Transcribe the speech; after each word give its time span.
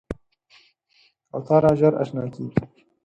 کوتره 1.29 1.71
ژر 1.79 1.93
اشنا 2.01 2.23
کېږي. 2.33 2.61